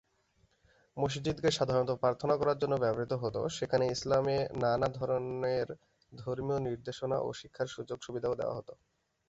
মসজিদকে 0.97 1.49
সাধারণত 1.51 1.91
প্রার্থনা 2.01 2.35
করার 2.37 2.59
জন্য 2.61 2.73
ব্যবহৃত 2.83 3.13
হত, 3.23 3.35
সেখানে 3.57 3.85
ইসলামে 3.87 4.35
নানা 4.61 4.87
ধরনের 4.97 5.67
ধর্মীয় 6.11 6.59
নির্দেশনা 6.67 7.17
ও 7.19 7.39
শিক্ষার 7.39 7.67
সুযোগ 7.75 7.97
সুবিধাও 8.01 8.39
দেওয়া 8.39 8.57
হত। 8.57 8.69